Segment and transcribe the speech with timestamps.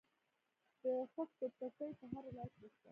[0.81, 2.79] د خښتو بټۍ په هر ولایت کې شته